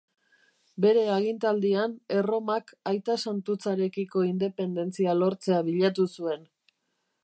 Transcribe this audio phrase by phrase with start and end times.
[0.85, 6.47] Bere agintaldian Erromak aitasantutzarekiko independentzia lortzea bilatu zuen.